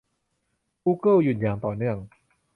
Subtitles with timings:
[0.83, 1.97] กูเกิลหยุดอย่างต่อเนื่อง